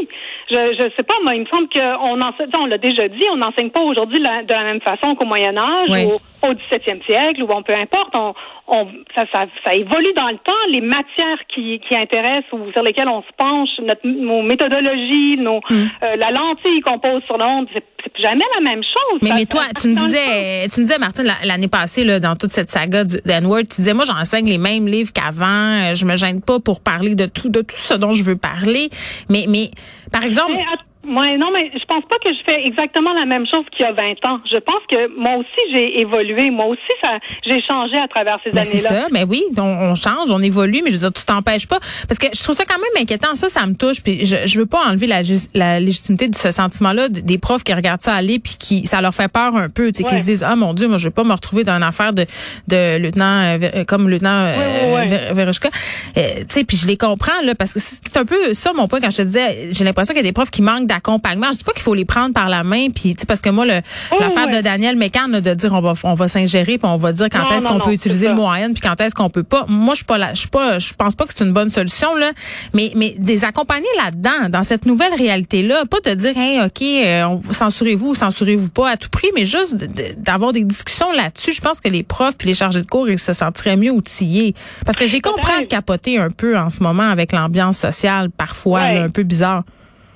Je 0.51 0.75
je 0.79 0.91
sais 0.97 1.03
pas, 1.03 1.15
moi 1.23 1.35
il 1.35 1.43
me 1.43 1.47
semble 1.47 1.69
qu'on 1.69 2.21
enseigne, 2.21 2.51
on 2.59 2.67
l'a 2.67 2.79
déjà 2.79 3.09
dit, 3.09 3.25
on 3.33 3.37
n'enseigne 3.37 3.71
pas 3.71 3.83
aujourd'hui 3.83 4.19
de 4.19 4.53
la 4.53 4.65
même 4.65 4.81
façon 4.81 5.15
qu'au 5.15 5.27
Moyen 5.27 5.57
Âge 5.57 6.07
ou 6.07 6.19
au 6.49 6.55
17e 6.55 7.05
siècle 7.05 7.43
ou 7.43 7.47
bon 7.47 7.63
peu 7.63 7.75
importe. 7.75 8.15
On, 8.17 8.35
on 8.67 8.87
ça, 9.15 9.25
ça, 9.33 9.47
ça 9.65 9.75
évolue 9.75 10.13
dans 10.17 10.29
le 10.29 10.39
temps. 10.39 10.53
Les 10.71 10.81
matières 10.81 11.39
qui, 11.55 11.81
qui 11.87 11.97
intéressent 11.97 12.53
ou 12.53 12.71
sur 12.73 12.83
lesquelles 12.83 13.09
on 13.09 13.23
se 13.23 13.33
penche, 13.37 13.69
notre 13.83 14.07
nos 14.07 14.43
méthodologies, 14.43 15.37
nos 15.39 15.59
mm. 15.59 15.91
euh, 16.03 16.17
la 16.17 16.31
lentille 16.31 16.81
qu'on 16.81 16.99
pose 16.99 17.23
sur 17.27 17.37
l'onde, 17.37 17.67
c'est 17.75 17.85
jamais 18.21 18.45
la 18.55 18.71
même 18.71 18.83
chose. 18.83 19.21
Mais, 19.23 19.31
mais 19.35 19.47
toi, 19.47 19.63
tu 19.81 19.89
me 19.89 19.95
disais, 19.95 20.69
tu 20.69 20.81
me 20.81 20.87
disais, 20.87 20.99
Martine, 20.99 21.31
l'année 21.45 21.69
passée, 21.69 22.05
là, 22.05 22.21
dans 22.21 22.37
toute 22.37 22.51
cette 22.51 22.69
saga 22.69 23.05
d'Enward, 23.05 23.69
tu 23.69 23.77
disais, 23.77 23.95
moi, 23.95 24.05
j'enseigne 24.05 24.49
les 24.49 24.59
mêmes 24.59 24.87
livres 24.87 25.13
qu'avant. 25.13 25.45
Euh, 25.91 25.95
je 25.95 26.05
me 26.05 26.17
gêne 26.17 26.41
pas 26.41 26.61
pour 26.61 26.81
parler 26.81 27.15
de 27.15 27.27
tout, 27.27 27.49
de 27.49 27.63
tout 27.63 27.77
ce 27.77 27.95
dont 27.95 28.13
je 28.13 28.25
veux 28.25 28.37
parler. 28.37 28.91
Mais, 29.29 29.45
mais, 29.49 29.71
par 30.13 30.25
exemple. 30.25 30.57
Ouais, 31.07 31.37
non, 31.37 31.51
mais 31.53 31.71
je 31.73 31.85
pense 31.87 32.05
pas 32.05 32.17
que 32.25 32.31
je 32.31 32.43
fais 32.45 32.67
exactement 32.67 33.13
la 33.13 33.27
même 33.27 33.47
chose 33.47 33.65
qu'il 33.77 33.85
y 33.85 33.89
a 33.89 33.93
20 33.93 34.13
ans. 34.27 34.41
Je 34.51 34.59
pense 34.59 34.83
que 34.89 35.09
moi 35.19 35.37
aussi 35.37 35.61
j'ai 35.73 36.01
évolué. 36.01 36.51
Moi 36.51 36.67
aussi, 36.67 36.81
ça, 37.03 37.19
j'ai 37.47 37.61
changé 37.63 37.97
à 37.99 38.09
travers 38.09 38.39
ces 38.43 38.51
années-là. 38.51 38.65
C'est 38.65 38.79
ça. 38.79 39.07
Mais 39.13 39.25
oui, 39.25 39.43
on, 39.57 39.95
change, 39.95 40.31
on 40.31 40.41
évolue, 40.41 40.81
mais 40.83 40.91
je 40.91 40.97
veux 40.97 41.01
dire, 41.01 41.13
tu 41.13 41.25
t'empêches 41.25 41.69
pas. 41.69 41.79
Parce 42.09 42.19
que 42.19 42.29
je 42.35 42.43
trouve 42.43 42.55
ça 42.55 42.65
quand 42.65 42.79
même 42.79 43.03
inquiétant. 43.03 43.35
Ça, 43.35 43.49
ça 43.49 43.67
me 43.67 43.75
touche. 43.75 44.03
Puis 44.03 44.27
je, 44.27 44.37
je 44.47 44.59
veux 44.59 44.67
pas 44.67 44.81
enlever 44.87 45.07
la, 45.07 45.23
la 45.55 45.81
légitimité 45.81 46.29
de 46.29 46.35
ce 46.35 46.51
sentiment-là 46.51 47.09
des 47.09 47.39
profs 47.39 47.65
qui 47.65 47.75
regardent 47.75 48.03
ça 48.03 48.15
aller 48.15 48.39
puis 48.39 48.57
qui, 48.59 48.87
ça 48.87 49.01
leur 49.01 49.15
fait 49.15 49.29
peur 49.29 49.57
un 49.57 49.69
peu, 49.69 49.93
tu 49.93 50.03
sais, 50.03 50.09
qui 50.09 50.19
se 50.19 50.25
disent, 50.25 50.45
ah 50.45 50.57
mon 50.57 50.75
Dieu, 50.75 50.89
moi, 50.89 50.99
je 50.99 51.09
vais 51.09 51.15
pas 51.15 51.25
me 51.25 51.33
retrouver 51.33 51.65
dans 51.65 51.75
une 51.75 51.83
affaire 51.83 52.13
de, 52.13 52.27
de 52.69 52.99
lieutenant, 52.99 53.43
euh, 53.43 53.59
euh, 53.63 53.85
comme 53.85 54.09
lieutenant 54.09 54.47
euh, 54.47 55.05
euh, 56.17 56.45
tu 56.49 56.55
sais, 56.55 56.65
puis 56.65 56.77
je 56.77 56.87
les 56.87 56.97
comprends 56.97 57.41
là, 57.43 57.55
parce 57.55 57.73
que 57.73 57.81
c'est 57.81 58.17
un 58.17 58.25
peu 58.25 58.55
ça 58.55 58.73
mon 58.73 58.89
point 58.89 59.01
quand 59.01 59.11
je 59.11 59.19
te 59.19 59.23
disais, 59.23 59.69
j'ai 59.71 59.85
l'impression 59.85 60.15
qu'il 60.15 60.23
y 60.23 60.27
a 60.27 60.29
des 60.29 60.33
profs 60.33 60.51
qui 60.51 60.63
manquent 60.63 60.87
d'accompagnement. 60.95 61.49
Je 61.53 61.59
dis 61.59 61.65
pas 61.65 61.73
qu'il 61.73 61.83
faut 61.83 61.95
les 61.95 62.05
prendre 62.05 62.33
par 62.33 62.49
la 62.49 62.63
main, 62.63 62.89
puis 62.91 63.17
parce 63.27 63.41
que 63.41 63.51
moi, 63.51 63.65
l'affaire 63.67 64.49
de 64.49 64.63
Daniel 64.63 64.97
Mécan, 64.97 65.29
de 65.29 65.55
dire 65.55 65.73
on 65.73 65.81
va 65.81 65.95
on 66.05 66.15
va 66.15 66.29
s'ingérer, 66.29 66.79
puis 66.79 66.89
on 66.89 66.97
va 66.97 67.13
dire 67.13 67.29
quand 67.31 67.51
est-ce 67.51 67.67
qu'on 67.67 67.81
peut 67.81 67.93
utiliser 67.93 68.29
le 68.29 68.35
moyen, 68.35 68.73
puis 68.73 68.81
quand 68.81 69.01
est-ce 69.01 69.15
qu'on 69.15 69.31
peut 69.31 69.43
pas. 69.43 69.67
Moi, 69.69 69.95
je 69.95 69.99
suis 69.99 70.05
pas 70.05 70.19
là, 70.19 70.31
je 70.35 70.41
suis 70.41 70.49
pas, 70.49 70.79
je 70.79 70.93
pense 70.95 71.15
pas 71.15 71.25
que 71.27 71.33
c'est 71.37 71.45
une 71.45 71.53
bonne 71.53 71.71
solution 71.71 72.15
là, 72.15 72.33
mais 72.73 72.93
mais 72.95 73.15
des 73.19 73.45
accompagner 73.45 73.89
là-dedans, 74.05 74.49
dans 74.49 74.63
cette 74.63 74.87
nouvelle 74.87 75.15
réalité 75.15 75.63
là, 75.63 75.85
pas 75.87 76.01
de 76.01 76.15
dire 76.15 76.37
hey, 76.37 76.61
ok, 76.61 76.83
euh, 76.83 77.53
censurez-vous 77.53 78.11
ou 78.11 78.15
censurez-vous 78.15 78.71
pas 78.71 78.91
à 78.91 78.97
tout 78.97 79.09
prix, 79.11 79.29
mais 79.35 79.45
juste 79.45 79.75
d'avoir 80.19 80.53
des 80.53 80.63
discussions 80.63 81.13
là-dessus. 81.13 81.53
Je 81.53 81.61
pense 81.61 81.81
que 81.81 81.89
les 81.89 82.03
profs 82.03 82.37
puis 82.37 82.49
les 82.49 82.55
chargés 82.55 82.81
de 82.81 82.87
cours 82.87 83.09
ils 83.09 83.19
se 83.19 83.33
sentiraient 83.33 83.77
mieux 83.77 83.91
outillés, 83.91 84.55
parce 84.85 84.97
que 84.97 85.07
j'ai 85.07 85.21
compris 85.21 85.63
de 85.63 85.67
capoter 85.67 86.19
un 86.19 86.31
peu 86.31 86.57
en 86.57 86.71
ce 86.71 86.83
moment 86.83 87.09
avec 87.09 87.33
l'ambiance 87.33 87.79
sociale 87.79 88.31
parfois 88.31 88.81
un 88.81 89.09
peu 89.09 89.23
bizarre. 89.23 89.65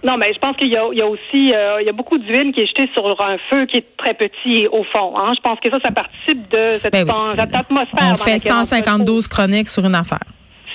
Non, 0.04 0.16
mais 0.16 0.32
je 0.32 0.38
pense 0.38 0.56
qu'il 0.56 0.68
y, 0.68 0.76
a, 0.76 0.86
aussi 0.86 1.52
euh, 1.52 1.80
il 1.80 1.86
y 1.86 1.88
a 1.88 1.92
beaucoup 1.92 2.18
d'huile 2.18 2.52
qui 2.52 2.60
est 2.60 2.66
jetée 2.66 2.88
sur 2.94 3.20
un 3.20 3.36
feu 3.50 3.66
qui 3.66 3.78
est 3.78 3.96
très 3.96 4.14
petit 4.14 4.68
au 4.68 4.84
fond. 4.84 5.14
Hein. 5.18 5.32
Je 5.34 5.40
pense 5.40 5.58
que 5.58 5.70
ça, 5.70 5.78
ça 5.84 5.90
participe 5.90 6.48
de 6.50 6.78
cette, 6.80 6.92
ben 6.92 7.34
atmosphère. 7.36 8.12
On 8.12 8.14
fait 8.14 8.38
152 8.38 9.28
chroniques 9.28 9.68
sur 9.68 9.84
une 9.84 9.96
affaire. 9.96 10.20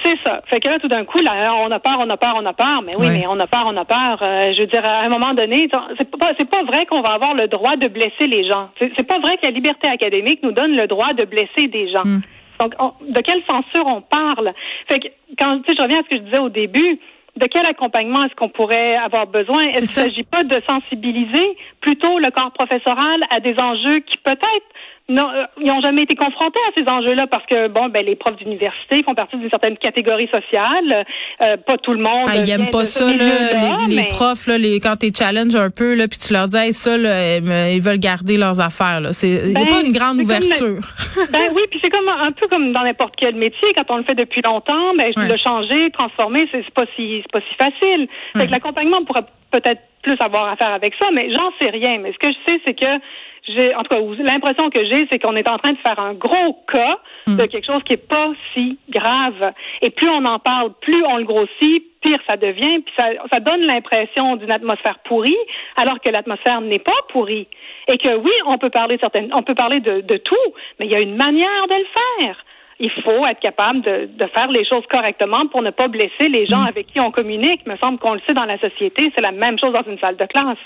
C'est 0.03 0.17
ça. 0.25 0.41
Fait 0.47 0.59
que 0.59 0.67
là, 0.67 0.79
tout 0.79 0.89
d'un 0.89 1.05
coup, 1.05 1.19
là, 1.19 1.53
on 1.61 1.71
a 1.71 1.79
peur, 1.79 1.97
on 1.99 2.09
a 2.09 2.17
peur, 2.17 2.33
on 2.35 2.45
a 2.45 2.51
peur. 2.51 2.81
Mais 2.85 2.91
oui, 2.99 3.07
mais 3.09 3.25
on 3.27 3.39
a 3.39 3.47
peur, 3.47 3.63
on 3.65 3.77
a 3.77 3.85
peur. 3.85 4.19
Euh, 4.21 4.53
je 4.53 4.61
veux 4.61 4.67
dire, 4.67 4.83
à 4.83 5.03
un 5.03 5.09
moment 5.09 5.33
donné, 5.33 5.69
c'est 5.97 6.11
pas, 6.11 6.31
c'est 6.37 6.49
pas 6.49 6.63
vrai 6.63 6.85
qu'on 6.85 7.01
va 7.01 7.13
avoir 7.13 7.33
le 7.33 7.47
droit 7.47 7.77
de 7.77 7.87
blesser 7.87 8.27
les 8.27 8.45
gens. 8.45 8.69
C'est 8.79 9.07
pas 9.07 9.19
vrai 9.19 9.37
que 9.37 9.45
la 9.45 9.51
liberté 9.51 9.87
académique 9.87 10.43
nous 10.43 10.51
donne 10.51 10.75
le 10.75 10.87
droit 10.87 11.13
de 11.13 11.23
blesser 11.23 11.67
des 11.67 11.89
gens. 11.89 12.03
Hmm. 12.03 12.21
Donc, 12.59 12.73
de 13.07 13.21
quelle 13.21 13.41
censure 13.49 13.87
on 13.87 14.01
parle? 14.01 14.53
Fait 14.87 14.99
que, 14.99 15.07
quand, 15.39 15.59
tu 15.59 15.71
sais, 15.71 15.77
je 15.77 15.83
reviens 15.83 15.99
à 15.99 16.03
ce 16.03 16.09
que 16.09 16.17
je 16.17 16.21
disais 16.21 16.39
au 16.39 16.49
début, 16.49 16.99
de 17.35 17.47
quel 17.47 17.65
accompagnement 17.65 18.23
est-ce 18.23 18.35
qu'on 18.35 18.49
pourrait 18.49 18.95
avoir 18.95 19.27
besoin? 19.27 19.63
Est-ce 19.65 19.93
qu'il 19.93 20.03
ne 20.03 20.09
s'agit 20.09 20.23
pas 20.23 20.43
de 20.43 20.61
sensibiliser 20.67 21.57
plutôt 21.81 22.19
le 22.19 22.29
corps 22.29 22.51
professoral 22.51 23.23
à 23.31 23.39
des 23.39 23.55
enjeux 23.59 23.99
qui 24.01 24.17
peut-être 24.17 24.67
non, 25.10 25.29
euh, 25.29 25.43
ils 25.60 25.67
n'ont 25.67 25.81
jamais 25.81 26.03
été 26.03 26.15
confrontés 26.15 26.60
à 26.69 26.72
ces 26.79 26.88
enjeux-là 26.88 27.27
parce 27.27 27.45
que 27.45 27.67
bon, 27.67 27.89
ben 27.89 28.05
les 28.05 28.15
profs 28.15 28.38
d'université 28.38 29.03
font 29.03 29.13
partie 29.13 29.36
d'une 29.36 29.50
certaine 29.50 29.75
catégorie 29.75 30.29
sociale. 30.29 31.05
Euh, 31.41 31.57
pas 31.57 31.77
tout 31.77 31.91
le 31.91 32.00
monde. 32.00 32.25
Ah, 32.27 32.38
ils 32.38 32.50
aiment 32.50 32.69
pas 32.69 32.86
ça 32.86 33.12
là, 33.12 33.86
les, 33.89 34.05
profs 34.05 34.48
là, 34.48 34.57
les 34.57 34.79
quand 34.79 34.95
tu 34.95 35.12
challenge 35.13 35.55
un 35.55 35.69
peu 35.69 35.93
là, 35.95 36.07
puis 36.07 36.17
tu 36.17 36.31
leur 36.31 36.48
dis 36.48 36.55
hey, 36.55 36.72
ça 36.72 36.98
là, 36.98 37.36
ils 37.38 37.81
veulent 37.81 38.00
garder 38.00 38.38
leurs 38.38 38.62
affaires 38.62 39.01
là. 39.01 39.12
C'est 39.12 39.27
il 39.27 39.57
a 39.57 39.60
ben, 39.60 39.67
pas 39.67 39.81
une 39.86 39.91
grande 39.91 40.19
ouverture. 40.19 40.79
ben 41.31 41.50
oui, 41.53 41.63
puis 41.69 41.81
c'est 41.83 41.89
comme 41.89 42.07
un 42.07 42.31
peu 42.31 42.48
comme 42.48 42.72
dans 42.72 42.83
n'importe 42.83 43.15
quel 43.17 43.36
métier 43.36 43.74
quand 43.75 43.89
on 43.89 43.98
le 43.98 44.03
fait 44.03 44.15
depuis 44.15 44.41
longtemps, 44.41 44.95
ben 44.98 45.12
ouais. 45.17 45.27
le 45.27 45.38
changer, 45.38 45.91
transformer, 45.91 46.48
c'est 46.50 46.63
pas 46.74 46.86
si 46.95 47.22
c'est 47.24 47.31
pas 47.31 47.41
si 47.41 47.55
facile. 47.55 48.07
Fait 48.38 48.48
que 48.48 48.51
l'accompagnement 48.51 49.03
pourrait 49.03 49.25
peut-être 49.51 49.81
plus 50.01 50.15
avoir 50.19 50.50
à 50.50 50.55
faire 50.55 50.74
avec 50.74 50.93
ça, 51.01 51.10
mais 51.13 51.29
j'en 51.33 51.51
sais 51.60 51.69
rien. 51.69 52.00
Mais 52.00 52.13
ce 52.13 52.19
que 52.19 52.33
je 52.33 52.51
sais, 52.51 52.62
c'est 52.65 52.74
que 52.74 53.00
j'ai, 53.45 53.75
en 53.75 53.83
tout 53.83 53.89
cas, 53.89 54.23
l'impression 54.23 54.69
que 54.69 54.85
j'ai, 54.85 55.07
c'est 55.12 55.19
qu'on 55.19 55.35
est 55.35 55.50
en 55.50 55.57
train 55.57 55.73
de 55.73 55.77
faire 55.79 56.00
un 56.00 56.13
gros 56.13 56.57
cas 56.71 56.97
hmm. 57.27 57.35
de 57.35 57.45
quelque 57.45 57.65
chose 57.65 57.83
qui 57.83 57.93
est 57.93 58.07
pas 58.07 58.31
si 58.53 58.77
grave. 58.89 59.53
Et 59.81 59.89
plus 59.89 60.09
on 60.09 60.23
en 60.25 60.39
parle, 60.39 60.71
plus 60.81 61.03
on 61.05 61.17
le 61.17 61.25
grossit, 61.25 61.83
pire 62.01 62.19
ça 62.29 62.38
devient, 62.38 62.79
puis 62.79 62.93
ça, 62.97 63.05
ça 63.31 63.39
donne 63.39 63.62
l'impression 63.62 64.38
d'une 64.38 64.51
atmosphère 64.51 65.00
pourrie, 65.05 65.35
alors 65.75 66.00
que 66.00 66.09
l'atmosphère 66.09 66.62
n'est 66.62 66.79
pas 66.79 66.93
pourrie. 67.09 67.47
Et 67.89 67.97
que 67.97 68.15
oui, 68.15 68.31
on 68.45 68.57
peut 68.57 68.69
parler 68.69 68.95
de 68.95 69.01
certaines, 69.01 69.33
on 69.33 69.41
peut 69.41 69.55
parler 69.55 69.81
de, 69.81 70.01
de 70.01 70.17
tout, 70.17 70.53
mais 70.79 70.85
il 70.85 70.91
y 70.91 70.95
a 70.95 71.00
une 71.00 71.15
manière 71.15 71.67
de 71.69 71.77
le 71.77 71.85
faire 72.25 72.45
il 72.79 72.89
faut 72.89 73.25
être 73.27 73.39
capable 73.39 73.81
de, 73.81 74.09
de, 74.12 74.25
faire 74.35 74.47
les 74.50 74.65
choses 74.65 74.83
correctement 74.91 75.45
pour 75.51 75.62
ne 75.62 75.69
pas 75.69 75.88
blesser 75.88 76.27
les 76.27 76.47
gens 76.47 76.63
hmm. 76.63 76.67
avec 76.67 76.88
qui 76.88 77.00
on 77.00 77.12
communique. 77.12 77.62
Il 77.65 77.71
me 77.71 77.77
semble 77.77 78.00
qu'on 78.00 78.15
le 78.15 78.21
sait 78.27 78.33
dans 78.33 78.45
la 78.45 78.57
société, 78.57 79.12
c'est 79.15 79.21
la 79.21 79.31
même 79.31 79.59
chose 79.59 79.73
dans 79.73 79.83
une 79.83 80.00
salle 80.00 80.17
de 80.17 80.25
classe. 80.25 80.57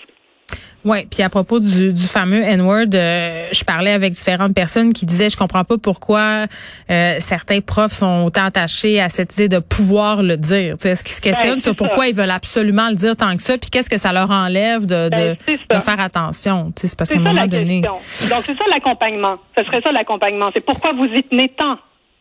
Oui, 0.86 1.06
puis 1.10 1.24
à 1.24 1.30
propos 1.30 1.60
du, 1.60 1.92
du 1.92 2.08
fameux 2.08 2.42
N-word, 2.42 2.94
euh, 2.94 3.48
je 3.52 3.64
parlais 3.64 3.92
avec 3.92 4.14
différentes 4.14 4.54
personnes 4.54 4.94
qui 4.94 5.06
disaient, 5.06 5.30
je 5.30 5.36
comprends 5.36 5.64
pas 5.64 5.78
pourquoi 5.78 6.46
euh, 6.90 7.16
certains 7.20 7.62
profs 7.62 7.94
sont 7.94 8.24
autant 8.26 8.46
attachés 8.46 9.02
à 9.02 9.10
cette 9.10 9.34
idée 9.34 9.50
de 9.50 9.60
pouvoir 9.60 10.24
le 10.24 10.38
dire. 10.38 10.76
Est-ce 10.84 11.04
qu'ils 11.04 11.16
se 11.16 11.22
questionnent 11.22 11.56
ben, 11.56 11.62
sur 11.62 11.76
pourquoi 11.76 12.08
ils 12.08 12.16
veulent 12.16 12.32
absolument 12.32 12.90
le 12.90 12.96
dire 12.96 13.16
tant 13.16 13.36
que 13.36 13.44
ça, 13.44 13.58
puis 13.58 13.70
qu'est-ce 13.70 13.90
que 13.90 13.98
ça 13.98 14.14
leur 14.14 14.32
enlève 14.32 14.86
de, 14.86 15.10
de, 15.10 15.36
ben, 15.70 15.82
faire 15.82 16.00
attention. 16.00 16.72
C'est 16.76 16.96
parce 16.96 17.10
qu'à 17.10 17.18
un 17.18 17.22
moment 17.22 17.48
donné. 17.48 17.82
Donc 17.82 18.44
c'est 18.46 18.58
ça 18.58 18.64
l'accompagnement. 18.72 19.38
Ce 19.58 19.64
serait 19.66 19.82
ça 19.82 19.92
l'accompagnement. 19.92 20.52
C'est 20.54 20.66
pourquoi 20.66 20.94
vous 20.94 21.06
y 21.06 21.24
tenez 21.24 21.50
tant. 21.50 21.78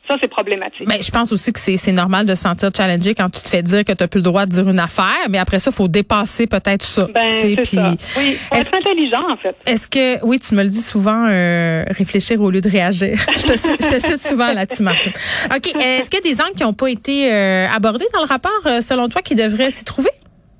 Ça, 0.08 0.14
c'est 0.20 0.28
problématique. 0.28 0.86
Mais 0.86 1.02
je 1.02 1.10
pense 1.10 1.32
aussi 1.32 1.52
que 1.52 1.58
c'est 1.58 1.92
normal 1.92 2.26
de 2.26 2.34
se 2.34 2.42
sentir 2.42 2.70
challengé 2.76 3.14
quand 3.14 3.28
tu 3.28 3.40
te 3.40 3.48
fais 3.48 3.62
dire 3.62 3.84
que 3.84 3.92
tu 3.92 4.02
n'as 4.02 4.08
plus 4.08 4.18
le 4.18 4.24
droit 4.24 4.46
de 4.46 4.50
dire 4.50 4.68
une 4.68 4.78
affaire, 4.78 5.26
mais 5.28 5.38
après 5.38 5.58
ça, 5.58 5.70
il 5.72 5.74
faut 5.74 5.88
dépasser 5.88 6.46
peut-être 6.46 6.84
ça. 6.84 7.08
Ben, 7.12 7.32
c'est 7.32 7.64
ça. 7.64 7.94
Oui, 8.16 8.38
faut 8.48 8.56
être 8.56 8.74
intelligent, 8.74 9.30
en 9.30 9.36
fait. 9.36 9.56
Est-ce 9.66 9.88
que, 9.88 10.24
oui, 10.24 10.38
tu 10.38 10.54
me 10.54 10.62
le 10.62 10.68
dis 10.68 10.82
souvent, 10.82 11.26
euh, 11.28 11.84
réfléchir 11.88 12.40
au 12.40 12.50
lieu 12.50 12.60
de 12.60 12.68
réagir. 12.68 13.18
je, 13.36 13.42
te, 13.42 13.52
je 13.52 13.88
te 13.88 14.00
cite 14.00 14.20
souvent 14.20 14.52
là-dessus, 14.52 14.82
Martine. 14.82 15.12
OK. 15.54 15.74
Est-ce 15.76 16.10
qu'il 16.10 16.24
y 16.24 16.30
a 16.30 16.34
des 16.34 16.40
angles 16.40 16.54
qui 16.56 16.62
n'ont 16.62 16.72
pas 16.72 16.90
été 16.90 17.32
euh, 17.32 17.66
abordés 17.68 18.06
dans 18.12 18.20
le 18.20 18.26
rapport, 18.26 18.50
euh, 18.66 18.80
selon 18.80 19.08
toi, 19.08 19.22
qui 19.22 19.34
devraient 19.34 19.70
s'y 19.70 19.84
trouver? 19.84 20.10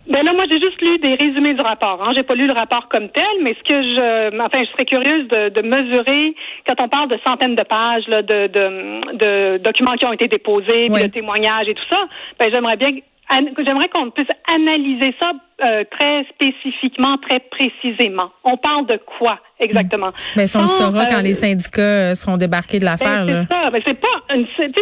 Ben 0.08 0.24
là, 0.24 0.32
moi, 0.32 0.44
j'ai 0.48 0.60
juste 0.60 0.80
lu 0.82 0.98
des 0.98 1.14
résumés 1.14 1.54
du 1.54 1.62
rapport. 1.62 2.00
Hein. 2.02 2.12
J'ai 2.16 2.22
pas 2.22 2.34
lu 2.34 2.46
le 2.46 2.52
rapport 2.52 2.88
comme 2.88 3.08
tel, 3.08 3.24
mais 3.42 3.54
ce 3.54 3.62
que 3.64 3.82
je, 3.82 4.40
enfin, 4.40 4.62
je 4.64 4.70
serais 4.70 4.84
curieuse 4.84 5.26
de, 5.28 5.48
de 5.48 5.62
mesurer 5.62 6.34
quand 6.66 6.80
on 6.80 6.88
parle 6.88 7.08
de 7.08 7.18
centaines 7.26 7.56
de 7.56 7.62
pages 7.64 8.06
là, 8.06 8.22
de, 8.22 8.46
de, 8.46 9.16
de 9.16 9.58
documents 9.58 9.94
qui 9.94 10.06
ont 10.06 10.12
été 10.12 10.28
déposés, 10.28 10.88
de 10.88 11.06
témoignages 11.08 11.68
et 11.68 11.74
tout 11.74 11.84
ça. 11.90 12.04
Ben, 12.38 12.50
j'aimerais 12.52 12.76
bien 12.76 12.90
J'aimerais 13.30 13.88
qu'on 13.88 14.10
puisse 14.10 14.28
analyser 14.54 15.14
ça 15.20 15.32
euh, 15.64 15.84
très 15.90 16.24
spécifiquement, 16.34 17.16
très 17.18 17.40
précisément. 17.40 18.30
On 18.44 18.56
parle 18.56 18.86
de 18.86 19.00
quoi 19.18 19.38
exactement? 19.58 20.12
Mais 20.36 20.44
on 20.54 20.60
le 20.60 20.66
saura 20.66 21.06
quand 21.06 21.18
euh, 21.18 21.22
les 21.22 21.32
syndicats 21.32 21.80
euh, 21.80 22.14
seront 22.14 22.36
débarqués 22.36 22.78
de 22.78 22.84
l'affaire. 22.84 23.24
Ben, 23.24 23.46
c'est 23.48 23.54
ça. 23.54 23.70
Ben, 23.70 23.82
c'est 23.86 23.98
pas, 23.98 24.36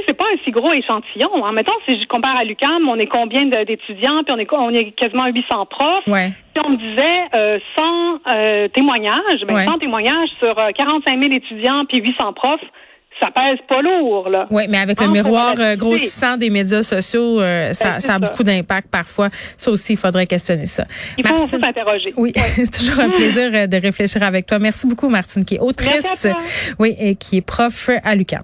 c'est 0.06 0.14
pas 0.14 0.24
un 0.24 0.36
si 0.44 0.50
gros 0.50 0.72
échantillon. 0.72 1.46
Hein. 1.46 1.52
Mettons, 1.52 1.72
si 1.88 1.92
je 2.00 2.06
compare 2.06 2.36
à 2.36 2.44
l'UCAM, 2.44 2.88
on 2.88 2.96
est 2.96 3.06
combien 3.06 3.44
d'étudiants 3.44 4.24
Puis 4.24 4.34
on 4.34 4.38
est, 4.38 4.52
on 4.52 4.70
est 4.70 4.90
quasiment 4.92 5.26
800 5.26 5.66
profs. 5.66 6.06
Ouais. 6.08 6.30
Si 6.56 6.62
on 6.64 6.70
me 6.70 6.76
disait 6.76 7.60
100 8.66 8.68
témoignages, 8.74 9.44
ben, 9.46 9.64
100 9.64 9.78
témoignages 9.78 10.30
sur 10.40 10.54
45 10.76 11.22
000 11.22 11.32
étudiants 11.34 11.84
puis 11.86 12.00
800 12.00 12.32
profs 12.32 12.60
ça 13.21 13.30
pèse 13.30 13.59
pas 13.68 13.80
lourd, 13.80 14.28
là. 14.28 14.47
Oui, 14.50 14.64
mais 14.68 14.78
avec 14.78 15.00
le 15.00 15.09
miroir 15.09 15.54
euh, 15.59 15.76
grossissant 15.76 16.37
des 16.37 16.50
médias 16.50 16.83
sociaux, 16.83 17.40
euh, 17.40 17.73
ça, 17.73 18.00
ça, 18.00 18.14
a 18.14 18.18
beaucoup 18.18 18.42
d'impact 18.42 18.88
parfois. 18.90 19.28
Ça 19.56 19.71
aussi, 19.71 19.92
il 19.94 19.97
faudrait 19.97 20.26
questionner 20.26 20.66
ça. 20.66 20.85
Il 21.16 21.26
faut 21.26 21.47
s'interroger. 21.47 22.12
Oui, 22.16 22.33
c'est 22.37 22.71
toujours 22.71 23.00
un 23.00 23.11
plaisir 23.11 23.50
euh, 23.54 23.66
de 23.66 23.76
réfléchir 23.76 24.23
avec 24.23 24.47
toi. 24.47 24.59
Merci 24.59 24.87
beaucoup, 24.87 25.09
Martine, 25.09 25.44
qui 25.44 25.56
est 25.56 25.61
autrice, 25.61 26.26
oui, 26.78 26.97
et 26.99 27.14
qui 27.14 27.38
est 27.38 27.42
prof 27.42 27.90
à 28.02 28.14
l'UQAM. 28.14 28.42